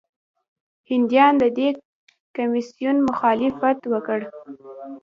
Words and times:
هندیانو 0.89 1.37
د 1.43 1.45
دې 1.57 1.69
کمیسیون 2.35 2.97
مخالفت 3.09 3.79
وکړ. 3.93 4.19